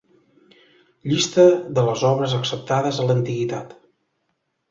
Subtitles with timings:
[1.09, 1.45] Llista
[1.79, 3.77] de les obres acceptades a l'antiguitat: